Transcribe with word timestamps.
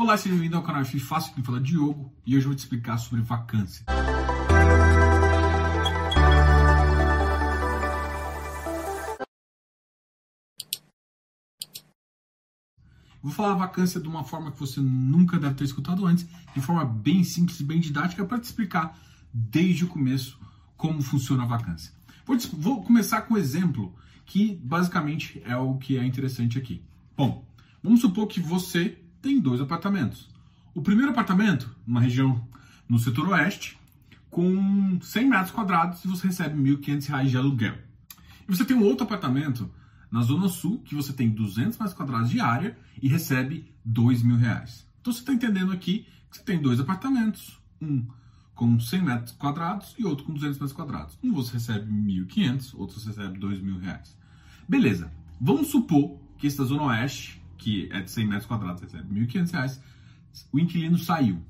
Olá, 0.00 0.16
seja 0.16 0.32
bem-vindo 0.32 0.56
ao 0.56 0.62
canal 0.62 0.82
F 0.82 1.00
Fácil, 1.00 1.34
que 1.34 1.42
fala 1.42 1.60
Diogo, 1.60 2.14
e 2.24 2.36
hoje 2.36 2.44
eu 2.44 2.50
vou 2.50 2.54
te 2.54 2.60
explicar 2.60 2.98
sobre 2.98 3.20
vacância. 3.20 3.84
Vou 13.20 13.32
falar 13.32 13.54
vacância 13.54 14.00
de 14.00 14.06
uma 14.06 14.22
forma 14.22 14.52
que 14.52 14.60
você 14.60 14.80
nunca 14.80 15.36
deve 15.36 15.56
ter 15.56 15.64
escutado 15.64 16.06
antes, 16.06 16.28
de 16.54 16.60
forma 16.60 16.84
bem 16.84 17.24
simples 17.24 17.58
e 17.58 17.64
bem 17.64 17.80
didática, 17.80 18.24
para 18.24 18.38
te 18.38 18.44
explicar 18.44 18.96
desde 19.34 19.84
o 19.84 19.88
começo 19.88 20.38
como 20.76 21.02
funciona 21.02 21.42
a 21.42 21.46
vacância. 21.46 21.92
Vou, 22.24 22.38
vou 22.52 22.84
começar 22.84 23.22
com 23.22 23.34
um 23.34 23.36
exemplo 23.36 23.92
que 24.24 24.54
basicamente 24.62 25.42
é 25.44 25.56
o 25.56 25.76
que 25.76 25.98
é 25.98 26.04
interessante 26.04 26.56
aqui. 26.56 26.84
Bom, 27.16 27.44
vamos 27.82 28.00
supor 28.00 28.28
que 28.28 28.38
você 28.38 28.96
tem 29.20 29.40
dois 29.40 29.60
apartamentos. 29.60 30.28
O 30.74 30.82
primeiro 30.82 31.10
apartamento, 31.10 31.74
numa 31.86 32.00
região 32.00 32.46
no 32.88 32.98
setor 32.98 33.28
oeste, 33.28 33.78
com 34.30 34.98
100 35.00 35.28
metros 35.28 35.50
quadrados 35.50 36.04
e 36.04 36.08
você 36.08 36.28
recebe 36.28 36.62
R$ 36.62 36.76
1.500 36.76 37.26
de 37.26 37.36
aluguel. 37.36 37.74
E 38.48 38.54
você 38.54 38.64
tem 38.64 38.76
um 38.76 38.84
outro 38.84 39.04
apartamento 39.04 39.70
na 40.10 40.22
Zona 40.22 40.48
Sul, 40.48 40.80
que 40.80 40.94
você 40.94 41.12
tem 41.12 41.28
200 41.28 41.78
metros 41.78 41.94
quadrados 41.94 42.30
de 42.30 42.40
área 42.40 42.76
e 43.00 43.08
recebe 43.08 43.72
R$ 43.84 44.24
mil 44.24 44.36
reais. 44.36 44.86
Então 45.00 45.12
você 45.12 45.20
está 45.20 45.32
entendendo 45.32 45.72
aqui 45.72 46.06
que 46.30 46.36
você 46.36 46.42
tem 46.42 46.60
dois 46.60 46.80
apartamentos, 46.80 47.58
um 47.80 48.06
com 48.54 48.78
100 48.80 49.02
metros 49.02 49.32
quadrados 49.32 49.94
e 49.96 50.04
outro 50.04 50.24
com 50.24 50.34
200 50.34 50.58
metros 50.58 50.72
quadrados. 50.72 51.18
Um 51.22 51.32
você 51.32 51.54
recebe 51.54 51.90
1.500, 51.90 52.74
outro 52.74 52.98
você 52.98 53.08
recebe 53.08 53.38
R$ 53.38 53.62
mil 53.62 53.78
reais. 53.78 54.16
Beleza, 54.68 55.12
vamos 55.40 55.68
supor 55.68 56.18
que 56.36 56.46
esta 56.46 56.64
Zona 56.64 56.84
Oeste, 56.84 57.37
que 57.58 57.88
é 57.92 58.00
de 58.00 58.10
100 58.10 58.26
metros 58.26 58.46
quadrados, 58.46 58.80
recebe 58.80 59.12
1.500 59.12 59.50
reais, 59.50 59.82
o 60.52 60.58
inquilino 60.58 60.98
saiu. 60.98 61.42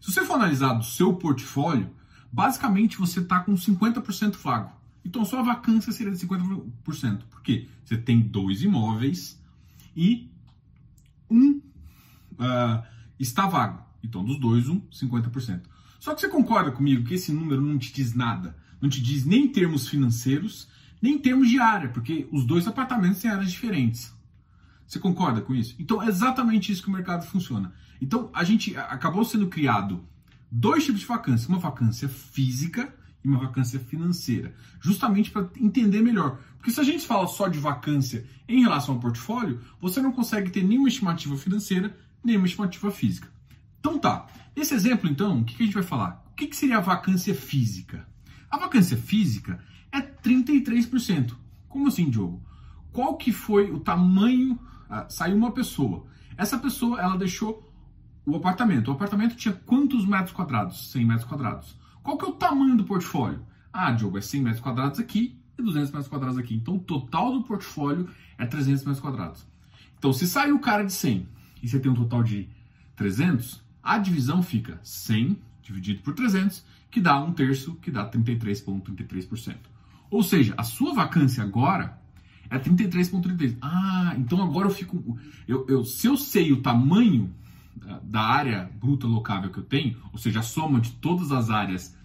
Se 0.00 0.10
você 0.10 0.24
for 0.24 0.34
analisar 0.34 0.72
do 0.72 0.84
seu 0.84 1.14
portfólio, 1.14 1.90
basicamente 2.32 2.96
você 2.96 3.20
está 3.20 3.40
com 3.40 3.54
50% 3.54 4.36
vago. 4.36 4.72
Então, 5.04 5.24
sua 5.24 5.42
vacância 5.42 5.92
seria 5.92 6.12
de 6.12 6.18
50%. 6.26 7.22
Por 7.30 7.42
quê? 7.42 7.68
Você 7.84 7.96
tem 7.96 8.20
dois 8.20 8.62
imóveis 8.62 9.40
e 9.96 10.30
um 11.30 11.60
uh, 12.32 12.82
está 13.18 13.46
vago. 13.46 13.82
Então, 14.02 14.24
dos 14.24 14.38
dois, 14.38 14.68
um 14.68 14.80
50%. 14.80 15.62
Só 15.98 16.14
que 16.14 16.20
você 16.20 16.28
concorda 16.28 16.70
comigo 16.70 17.04
que 17.04 17.14
esse 17.14 17.32
número 17.32 17.60
não 17.60 17.78
te 17.78 17.92
diz 17.92 18.14
nada? 18.14 18.56
Não 18.80 18.88
te 18.88 19.02
diz 19.02 19.24
nem 19.26 19.44
em 19.44 19.48
termos 19.48 19.88
financeiros, 19.88 20.68
nem 21.00 21.14
em 21.14 21.18
termos 21.18 21.48
de 21.48 21.58
área, 21.58 21.90
porque 21.90 22.26
os 22.32 22.46
dois 22.46 22.66
apartamentos 22.66 23.20
têm 23.20 23.30
áreas 23.30 23.50
diferentes. 23.50 24.12
Você 24.90 24.98
concorda 24.98 25.40
com 25.40 25.54
isso? 25.54 25.76
Então, 25.78 26.02
é 26.02 26.08
exatamente 26.08 26.72
isso 26.72 26.82
que 26.82 26.88
o 26.88 26.92
mercado 26.92 27.24
funciona. 27.24 27.72
Então, 28.02 28.28
a 28.34 28.42
gente 28.42 28.76
acabou 28.76 29.24
sendo 29.24 29.46
criado 29.46 30.04
dois 30.50 30.84
tipos 30.84 31.00
de 31.00 31.06
vacância: 31.06 31.48
uma 31.48 31.60
vacância 31.60 32.08
física 32.08 32.92
e 33.24 33.28
uma 33.28 33.38
vacância 33.38 33.78
financeira, 33.78 34.52
justamente 34.80 35.30
para 35.30 35.48
entender 35.60 36.02
melhor. 36.02 36.40
Porque 36.56 36.72
se 36.72 36.80
a 36.80 36.82
gente 36.82 37.06
fala 37.06 37.28
só 37.28 37.46
de 37.46 37.60
vacância 37.60 38.26
em 38.48 38.62
relação 38.62 38.96
ao 38.96 39.00
portfólio, 39.00 39.60
você 39.80 40.02
não 40.02 40.10
consegue 40.10 40.50
ter 40.50 40.64
nenhuma 40.64 40.88
estimativa 40.88 41.36
financeira, 41.36 41.96
nenhuma 42.24 42.46
estimativa 42.46 42.90
física. 42.90 43.28
Então 43.78 43.96
tá, 43.96 44.26
nesse 44.56 44.74
exemplo 44.74 45.08
então, 45.08 45.38
o 45.38 45.44
que, 45.44 45.62
a 45.62 45.64
gente 45.64 45.74
vai 45.74 45.84
falar? 45.84 46.20
O 46.32 46.34
que, 46.34 46.52
seria 46.56 46.78
a 46.78 46.80
vacância 46.80 47.32
física? 47.32 48.08
A 48.50 48.58
vacância 48.58 48.96
física 48.96 49.62
é 49.92 50.00
33%. 50.00 51.36
Como 51.68 51.86
assim, 51.86 52.10
Diogo? 52.10 52.42
Qual 52.90 53.16
que 53.16 53.30
foi 53.30 53.70
o 53.70 53.78
tamanho? 53.78 54.58
Ah, 54.90 55.06
saiu 55.08 55.36
uma 55.36 55.52
pessoa. 55.52 56.04
Essa 56.36 56.58
pessoa, 56.58 57.00
ela 57.00 57.16
deixou 57.16 57.72
o 58.26 58.36
apartamento. 58.36 58.88
O 58.88 58.92
apartamento 58.92 59.36
tinha 59.36 59.54
quantos 59.54 60.04
metros 60.04 60.32
quadrados? 60.32 60.90
100 60.90 61.04
metros 61.04 61.28
quadrados. 61.28 61.76
Qual 62.02 62.18
que 62.18 62.24
é 62.24 62.28
o 62.28 62.32
tamanho 62.32 62.76
do 62.76 62.84
portfólio? 62.84 63.40
Ah, 63.72 63.92
Diogo, 63.92 64.18
é 64.18 64.20
100 64.20 64.42
metros 64.42 64.60
quadrados 64.60 64.98
aqui 64.98 65.38
e 65.56 65.62
200 65.62 65.90
metros 65.92 66.08
quadrados 66.08 66.38
aqui. 66.38 66.54
Então, 66.54 66.76
o 66.76 66.80
total 66.80 67.32
do 67.32 67.44
portfólio 67.44 68.08
é 68.36 68.44
300 68.44 68.84
metros 68.84 69.00
quadrados. 69.00 69.46
Então, 69.98 70.12
se 70.12 70.26
saiu 70.26 70.56
o 70.56 70.60
cara 70.60 70.82
de 70.84 70.92
100 70.92 71.28
e 71.62 71.68
você 71.68 71.78
tem 71.78 71.92
um 71.92 71.94
total 71.94 72.22
de 72.22 72.48
300, 72.96 73.62
a 73.82 73.98
divisão 73.98 74.42
fica 74.42 74.80
100 74.82 75.38
dividido 75.62 76.02
por 76.02 76.14
300, 76.14 76.64
que 76.90 77.00
dá 77.00 77.20
um 77.20 77.32
terço, 77.32 77.74
que 77.76 77.90
dá 77.90 78.10
33,33%. 78.10 79.56
Ou 80.10 80.22
seja, 80.22 80.54
a 80.56 80.64
sua 80.64 80.92
vacância 80.92 81.42
agora 81.44 81.99
é 82.50 82.58
33,33%. 82.58 83.56
Ah, 83.62 84.14
então 84.18 84.42
agora 84.42 84.66
eu 84.66 84.72
fico. 84.72 85.18
Eu, 85.46 85.66
eu, 85.68 85.84
se 85.84 86.06
eu 86.06 86.16
sei 86.16 86.52
o 86.52 86.60
tamanho 86.60 87.32
da 88.02 88.20
área 88.20 88.70
bruta 88.78 89.06
locável 89.06 89.50
que 89.50 89.58
eu 89.58 89.64
tenho, 89.64 89.96
ou 90.12 90.18
seja, 90.18 90.40
a 90.40 90.42
soma 90.42 90.80
de 90.80 90.92
todas 90.92 91.32
as 91.32 91.50
áreas 91.50 91.96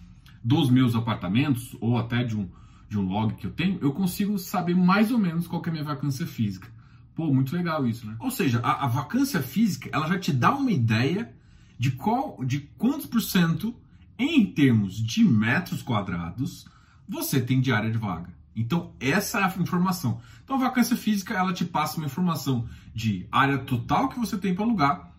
dos 0.42 0.70
meus 0.70 0.94
apartamentos, 0.94 1.76
ou 1.80 1.98
até 1.98 2.24
de 2.24 2.36
um, 2.36 2.48
de 2.88 2.98
um 2.98 3.06
log 3.06 3.34
que 3.34 3.46
eu 3.46 3.50
tenho, 3.50 3.78
eu 3.80 3.92
consigo 3.92 4.38
saber 4.38 4.74
mais 4.74 5.10
ou 5.10 5.18
menos 5.18 5.46
qual 5.46 5.62
é 5.64 5.68
a 5.68 5.72
minha 5.72 5.84
vacância 5.84 6.26
física. 6.26 6.68
Pô, 7.14 7.32
muito 7.32 7.54
legal 7.54 7.86
isso, 7.86 8.06
né? 8.06 8.14
Ou 8.20 8.30
seja, 8.30 8.60
a, 8.60 8.84
a 8.84 8.86
vacância 8.86 9.42
física, 9.42 9.88
ela 9.92 10.06
já 10.06 10.18
te 10.18 10.32
dá 10.32 10.54
uma 10.54 10.70
ideia 10.70 11.32
de 11.78 11.90
qual, 11.90 12.38
de 12.44 12.60
quantos 12.78 13.06
por 13.06 13.20
cento, 13.20 13.74
em 14.18 14.46
termos 14.46 14.94
de 14.94 15.24
metros 15.24 15.82
quadrados, 15.82 16.66
você 17.08 17.40
tem 17.40 17.60
de 17.60 17.72
área 17.72 17.90
de 17.90 17.98
vaga. 17.98 18.30
Então, 18.56 18.94
essa 18.98 19.40
é 19.40 19.44
a 19.44 19.54
informação. 19.58 20.20
Então, 20.42 20.56
a 20.56 20.58
vacância 20.58 20.96
física, 20.96 21.34
ela 21.34 21.52
te 21.52 21.64
passa 21.64 21.98
uma 21.98 22.06
informação 22.06 22.66
de 22.94 23.28
área 23.30 23.58
total 23.58 24.08
que 24.08 24.18
você 24.18 24.38
tem 24.38 24.54
para 24.54 24.64
alugar 24.64 25.12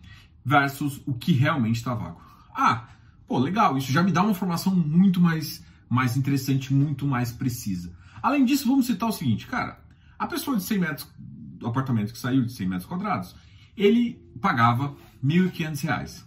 versus 0.44 1.00
o 1.06 1.14
que 1.14 1.32
realmente 1.32 1.76
está 1.76 1.94
vago. 1.94 2.20
Ah, 2.52 2.88
pô, 3.28 3.38
legal, 3.38 3.78
isso 3.78 3.92
já 3.92 4.02
me 4.02 4.10
dá 4.10 4.22
uma 4.22 4.32
informação 4.32 4.74
muito 4.74 5.20
mais, 5.20 5.64
mais 5.88 6.16
interessante, 6.16 6.74
muito 6.74 7.06
mais 7.06 7.30
precisa. 7.30 7.92
Além 8.20 8.44
disso, 8.44 8.66
vamos 8.66 8.86
citar 8.86 9.08
o 9.08 9.12
seguinte, 9.12 9.46
cara, 9.46 9.80
a 10.18 10.26
pessoa 10.26 10.56
de 10.56 10.64
100 10.64 10.78
metros, 10.78 11.08
do 11.16 11.66
apartamento 11.66 12.12
que 12.12 12.18
saiu 12.18 12.44
de 12.44 12.52
100 12.52 12.68
metros 12.68 12.88
quadrados, 12.88 13.36
ele 13.76 14.20
pagava 14.40 14.96
R$ 15.22 15.50
1.500. 15.50 16.24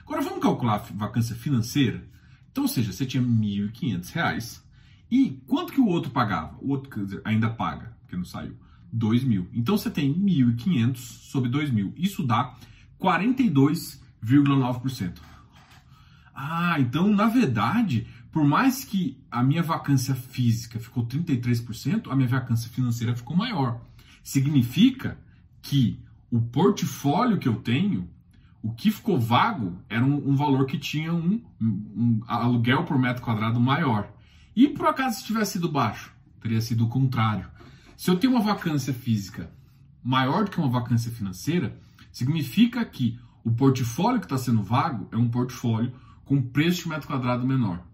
Agora 0.00 0.22
vamos 0.22 0.42
calcular 0.42 0.74
a 0.74 0.78
vacância 0.78 1.36
financeira. 1.36 2.02
Então, 2.50 2.64
ou 2.64 2.68
seja, 2.68 2.92
você 2.92 3.06
tinha 3.06 3.22
R$ 3.22 3.28
1.500 3.28 4.67
e 5.10 5.40
quanto 5.46 5.72
que 5.72 5.80
o 5.80 5.86
outro 5.86 6.10
pagava? 6.10 6.58
O 6.60 6.70
outro 6.70 7.04
dizer, 7.04 7.22
ainda 7.24 7.48
paga, 7.48 7.96
porque 8.00 8.16
não 8.16 8.24
saiu. 8.24 8.56
2 8.92 9.24
mil. 9.24 9.48
Então 9.52 9.76
você 9.76 9.90
tem 9.90 10.14
1.500 10.14 10.96
sobre 10.96 11.50
2 11.50 11.70
mil. 11.70 11.92
Isso 11.96 12.22
dá 12.22 12.54
42,9%. 13.00 15.18
Ah, 16.34 16.76
então 16.78 17.08
na 17.08 17.26
verdade, 17.26 18.06
por 18.30 18.44
mais 18.44 18.84
que 18.84 19.18
a 19.30 19.42
minha 19.42 19.62
vacância 19.62 20.14
física 20.14 20.78
ficou 20.78 21.06
33%, 21.06 22.10
a 22.10 22.16
minha 22.16 22.28
vacância 22.28 22.70
financeira 22.70 23.16
ficou 23.16 23.34
maior. 23.36 23.80
Significa 24.22 25.18
que 25.60 26.00
o 26.30 26.40
portfólio 26.40 27.38
que 27.38 27.48
eu 27.48 27.56
tenho, 27.56 28.08
o 28.62 28.72
que 28.72 28.90
ficou 28.90 29.18
vago 29.18 29.78
era 29.88 30.04
um, 30.04 30.30
um 30.30 30.36
valor 30.36 30.66
que 30.66 30.78
tinha 30.78 31.12
um, 31.12 31.42
um, 31.60 32.20
aluguel 32.26 32.84
por 32.84 32.98
metro 32.98 33.22
quadrado 33.22 33.60
maior. 33.60 34.10
E 34.58 34.68
por 34.68 34.88
acaso 34.88 35.20
se 35.20 35.24
tivesse 35.24 35.52
sido 35.52 35.70
baixo, 35.70 36.12
teria 36.40 36.60
sido 36.60 36.84
o 36.84 36.88
contrário. 36.88 37.48
Se 37.96 38.10
eu 38.10 38.18
tenho 38.18 38.32
uma 38.32 38.42
vacância 38.42 38.92
física 38.92 39.50
maior 40.02 40.44
do 40.44 40.50
que 40.50 40.58
uma 40.58 40.68
vacância 40.68 41.12
financeira, 41.12 41.78
Significa 42.18 42.84
que 42.84 43.16
o 43.44 43.52
portfólio 43.52 44.18
que 44.18 44.26
está 44.26 44.36
sendo 44.36 44.60
vago 44.60 45.08
é 45.12 45.16
um 45.16 45.28
portfólio 45.28 45.92
com 46.24 46.42
preço 46.42 46.82
de 46.82 46.88
metro 46.88 47.06
quadrado 47.06 47.46
menor. 47.46 47.86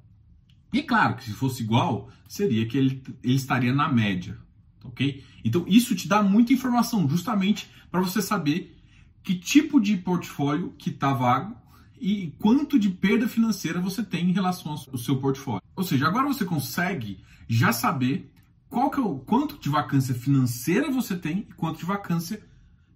E 0.73 0.83
claro 0.83 1.17
que 1.17 1.25
se 1.25 1.33
fosse 1.33 1.63
igual, 1.63 2.11
seria 2.27 2.67
que 2.67 2.77
ele, 2.77 3.03
ele 3.23 3.35
estaria 3.35 3.73
na 3.73 3.89
média, 3.89 4.39
ok? 4.83 5.23
Então 5.45 5.65
isso 5.69 5.95
te 5.95 6.09
dá 6.09 6.23
muita 6.23 6.53
informação, 6.53 7.09
justamente 7.09 7.71
para 7.91 8.01
você 8.01 8.21
saber 8.21 8.77
que 9.23 9.35
tipo 9.35 9.81
de 9.81 9.97
portfólio 9.97 10.75
que 10.79 10.91
está 10.91 11.13
vago 11.13 11.55
e 12.01 12.33
quanto 12.39 12.79
de 12.79 12.91
perda 12.91 13.29
financeira 13.29 13.81
você 13.81 14.03
tem 14.03 14.31
em 14.31 14.33
relação 14.33 14.73
ao 14.73 14.99
seu 14.99 15.19
portfólio. 15.19 15.63
Ou 15.77 15.85
seja, 15.85 16.07
agora 16.07 16.27
você 16.27 16.45
consegue 16.45 17.23
já 17.49 17.73
saber 17.73 18.31
qual 18.69 18.91
que 18.91 18.99
é 18.99 19.03
o 19.03 19.19
quanto 19.19 19.59
de 19.59 19.69
vacância 19.69 20.15
financeira 20.15 20.91
você 20.91 21.17
tem 21.17 21.47
e 21.49 21.53
quanto 21.55 21.79
de 21.79 21.85
vacância 21.85 22.45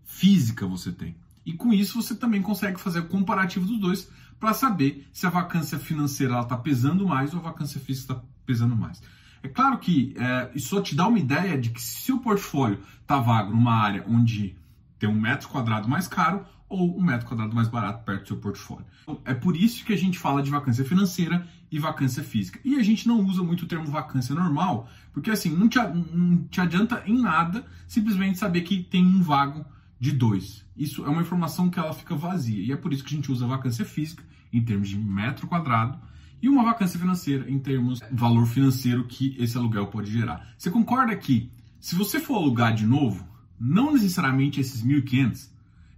física 0.05 0.67
você 0.67 0.91
tem. 0.91 1.17
E 1.47 1.53
com 1.53 1.73
isso 1.73 2.03
você 2.03 2.15
também 2.15 2.43
consegue 2.43 2.81
fazer 2.81 3.00
o 3.00 3.09
comparativo 3.09 3.67
dos 3.67 3.79
dois 3.79 4.11
para 4.39 4.53
saber 4.53 5.09
se 5.12 5.27
a 5.27 5.31
vacância 5.31 5.79
financeira 5.79 6.41
está 6.41 6.56
pesando 6.56 7.06
mais 7.06 7.33
ou 7.33 7.41
a 7.41 7.45
vacância 7.45 7.81
física 7.81 8.12
está 8.12 8.27
pesando 8.45 8.77
mais. 8.77 9.00
É 9.43 9.49
claro 9.49 9.79
que 9.79 10.15
é, 10.19 10.50
isso 10.55 10.69
só 10.69 10.83
te 10.83 10.95
dá 10.95 11.06
uma 11.06 11.19
ideia 11.19 11.56
de 11.56 11.71
que 11.71 11.81
se 11.81 12.12
o 12.12 12.19
portfólio 12.19 12.83
está 13.00 13.19
vago 13.21 13.53
numa 13.53 13.75
área 13.75 14.05
onde 14.09 14.58
tem 14.99 15.09
um 15.09 15.21
metro 15.21 15.49
quadrado 15.49 15.89
mais 15.89 16.06
caro 16.06 16.45
ou 16.69 16.99
um 16.99 17.03
metro 17.03 17.27
quadrado 17.27 17.55
mais 17.55 17.69
barato 17.69 18.05
perto 18.05 18.23
do 18.23 18.29
seu 18.29 18.37
portfólio. 18.37 18.85
Então, 19.03 19.21
é 19.25 19.33
por 19.33 19.56
isso 19.56 19.85
que 19.85 19.93
a 19.93 19.97
gente 19.97 20.19
fala 20.19 20.43
de 20.43 20.50
vacância 20.50 20.85
financeira 20.85 21.47
e 21.71 21.79
vacância 21.79 22.23
física. 22.23 22.61
E 22.65 22.77
a 22.77 22.83
gente 22.83 23.09
não 23.09 23.21
usa 23.25 23.43
muito 23.43 23.62
o 23.62 23.67
termo 23.67 23.87
vacância 23.87 24.35
normal, 24.35 24.89
porque 25.12 25.31
assim, 25.31 25.50
não 25.50 25.69
te, 25.69 25.79
não 25.79 26.45
te 26.45 26.61
adianta 26.61 27.03
em 27.06 27.21
nada 27.21 27.65
simplesmente 27.87 28.39
saber 28.39 28.62
que 28.62 28.83
tem 28.83 29.05
um 29.05 29.23
vago 29.23 29.65
de 29.99 30.12
2. 30.12 30.67
Isso 30.77 31.05
é 31.05 31.09
uma 31.09 31.23
informação 31.23 31.71
que 31.71 31.79
ela 31.79 31.93
fica 31.93 32.15
vazia 32.15 32.62
e 32.62 32.73
é 32.73 32.77
por 32.77 32.93
isso 32.93 33.03
que 33.03 33.12
a 33.12 33.17
gente 33.17 33.33
usa 33.33 33.47
vacância 33.47 33.85
física 33.85 34.23
em 34.53 34.62
termos 34.62 34.89
de 34.89 34.99
metro 34.99 35.47
quadrado 35.47 35.99
e 36.41 36.49
uma 36.49 36.65
vacância 36.65 36.99
financeira 36.99 37.50
em 37.50 37.59
termos 37.59 37.99
de 37.99 38.06
valor 38.12 38.47
financeiro 38.47 39.05
que 39.05 39.37
esse 39.39 39.56
aluguel 39.56 39.89
pode 39.89 40.11
gerar. 40.11 40.55
Você 40.56 40.71
concorda 40.71 41.17
que 41.17 41.50
se 41.81 41.95
você 41.95 42.21
for 42.21 42.37
alugar 42.37 42.75
de 42.75 42.87
novo, 42.87 43.28
não 43.59 43.93
necessariamente 43.93 44.61
esses 44.61 44.83
1.500 44.85 45.49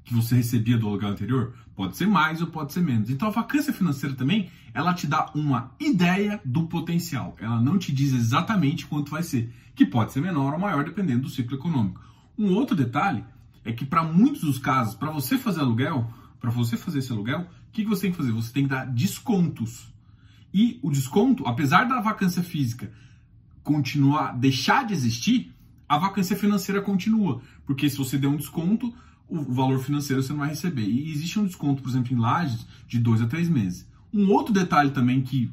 que 0.05 0.15
você 0.15 0.35
recebia 0.37 0.79
do 0.79 0.89
aluguel 0.89 1.11
anterior, 1.11 1.55
pode 1.77 1.97
ser 1.97 2.07
mais 2.07 2.41
ou 2.41 2.47
pode 2.47 2.73
ser 2.73 2.81
menos. 2.81 3.11
Então 3.11 3.29
a 3.29 3.31
vacância 3.31 3.73
financeira 3.73 4.15
também, 4.15 4.51
ela 4.75 4.93
te 4.93 5.07
dá 5.07 5.31
uma 5.35 5.73
ideia 5.79 6.41
do 6.45 6.67
potencial. 6.67 7.37
Ela 7.39 7.61
não 7.61 7.79
te 7.79 7.93
diz 7.93 8.13
exatamente 8.13 8.87
quanto 8.87 9.11
vai 9.11 9.23
ser, 9.23 9.53
que 9.75 9.87
pode 9.87 10.13
ser 10.13 10.21
menor 10.21 10.55
ou 10.55 10.59
maior 10.59 10.85
dependendo 10.85 11.23
do 11.23 11.31
ciclo 11.31 11.57
econômico. 11.57 12.01
Um 12.37 12.55
outro 12.55 12.75
detalhe 12.75 13.25
é 13.65 13.73
que 13.73 13.85
para 13.85 14.03
muitos 14.03 14.43
dos 14.43 14.59
casos, 14.59 14.95
para 14.95 15.11
você 15.11 15.39
fazer 15.39 15.61
aluguel, 15.61 16.13
para 16.41 16.51
você 16.51 16.77
fazer 16.77 17.01
esse 17.01 17.13
aluguel, 17.13 17.41
o 17.41 17.73
que, 17.73 17.85
que 17.85 17.89
você 17.89 18.03
tem 18.03 18.11
que 18.11 18.17
fazer? 18.17 18.33
Você 18.33 18.53
tem 18.53 18.65
que 18.65 18.71
dar 18.71 18.87
descontos. 18.87 19.93
E 20.53 20.81
o 20.83 20.91
desconto, 20.91 21.47
apesar 21.47 21.85
da 21.85 22.01
vacância 22.01 22.43
física 22.43 22.91
continuar, 23.63 24.33
deixar 24.33 24.85
de 24.85 24.95
existir, 24.95 25.53
a 25.91 25.99
vacância 25.99 26.37
financeira 26.37 26.81
continua. 26.81 27.43
Porque 27.67 27.91
se 27.91 27.99
você 27.99 28.17
der 28.17 28.29
um 28.29 28.37
desconto, 28.37 28.95
o 29.29 29.43
valor 29.53 29.81
financeiro 29.81 30.23
você 30.23 30.31
não 30.33 30.39
vai 30.39 30.51
receber. 30.51 30.85
E 30.85 31.11
existe 31.11 31.41
um 31.41 31.45
desconto, 31.45 31.83
por 31.83 31.89
exemplo, 31.89 32.15
em 32.15 32.17
lajes, 32.17 32.65
de 32.87 33.01
dois 33.01 33.21
a 33.21 33.27
três 33.27 33.49
meses. 33.49 33.89
Um 34.15 34.31
outro 34.31 34.55
detalhe 34.55 34.93
também 34.93 35.21
que 35.21 35.53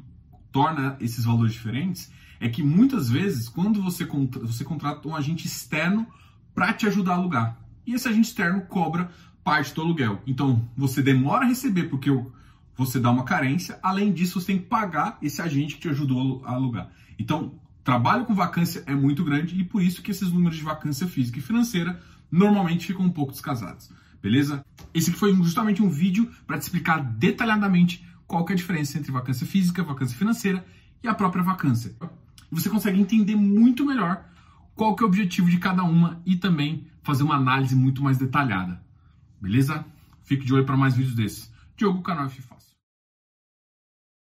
torna 0.52 0.96
esses 1.00 1.24
valores 1.24 1.54
diferentes 1.54 2.12
é 2.38 2.48
que 2.48 2.62
muitas 2.62 3.10
vezes, 3.10 3.48
quando 3.48 3.82
você, 3.82 4.06
contra, 4.06 4.40
você 4.46 4.62
contrata 4.62 5.08
um 5.08 5.16
agente 5.16 5.44
externo 5.44 6.06
para 6.54 6.72
te 6.72 6.86
ajudar 6.86 7.14
a 7.14 7.16
alugar, 7.16 7.60
e 7.84 7.94
esse 7.94 8.06
agente 8.06 8.28
externo 8.28 8.60
cobra 8.62 9.10
parte 9.42 9.74
do 9.74 9.80
aluguel. 9.80 10.22
Então, 10.24 10.68
você 10.76 11.02
demora 11.02 11.44
a 11.46 11.48
receber 11.48 11.84
porque 11.84 12.10
você 12.76 13.00
dá 13.00 13.10
uma 13.10 13.24
carência, 13.24 13.76
além 13.82 14.12
disso, 14.12 14.40
você 14.40 14.46
tem 14.46 14.58
que 14.58 14.66
pagar 14.66 15.18
esse 15.20 15.42
agente 15.42 15.74
que 15.74 15.80
te 15.80 15.88
ajudou 15.88 16.44
a 16.44 16.52
alugar. 16.52 16.92
Então, 17.18 17.54
trabalho 17.88 18.26
com 18.26 18.34
vacância 18.34 18.84
é 18.86 18.94
muito 18.94 19.24
grande 19.24 19.58
e 19.58 19.64
por 19.64 19.82
isso 19.82 20.02
que 20.02 20.10
esses 20.10 20.30
números 20.30 20.58
de 20.58 20.62
vacância 20.62 21.08
física 21.08 21.38
e 21.38 21.40
financeira 21.40 21.98
normalmente 22.30 22.86
ficam 22.86 23.06
um 23.06 23.10
pouco 23.10 23.32
descasados. 23.32 23.90
Beleza? 24.22 24.62
Esse 24.92 25.08
aqui 25.08 25.18
foi 25.18 25.34
justamente 25.36 25.82
um 25.82 25.88
vídeo 25.88 26.30
para 26.46 26.58
te 26.58 26.64
explicar 26.64 27.02
detalhadamente 27.02 28.06
qual 28.26 28.44
é 28.46 28.52
a 28.52 28.56
diferença 28.56 28.98
entre 28.98 29.10
vacância 29.10 29.46
física, 29.46 29.82
vacância 29.82 30.18
financeira 30.18 30.66
e 31.02 31.08
a 31.08 31.14
própria 31.14 31.42
vacância. 31.42 31.96
E 32.52 32.54
você 32.54 32.68
consegue 32.68 33.00
entender 33.00 33.36
muito 33.36 33.86
melhor 33.86 34.22
qual 34.74 34.94
que 34.94 35.02
é 35.02 35.06
o 35.06 35.08
objetivo 35.08 35.48
de 35.48 35.56
cada 35.56 35.82
uma 35.82 36.20
e 36.26 36.36
também 36.36 36.86
fazer 37.02 37.22
uma 37.22 37.36
análise 37.36 37.74
muito 37.74 38.02
mais 38.02 38.18
detalhada. 38.18 38.82
Beleza? 39.40 39.82
Fique 40.24 40.44
de 40.44 40.52
olho 40.52 40.66
para 40.66 40.76
mais 40.76 40.94
vídeos 40.94 41.14
desses. 41.14 41.50
Diogo, 41.74 42.02
canal 42.02 42.28
FIFA. 42.28 42.57